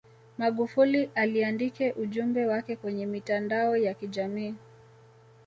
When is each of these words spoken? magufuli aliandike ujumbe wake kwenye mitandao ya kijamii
magufuli 0.37 1.09
aliandike 1.15 1.91
ujumbe 1.91 2.45
wake 2.45 2.75
kwenye 2.75 3.05
mitandao 3.05 3.77
ya 3.77 3.93
kijamii 3.93 4.55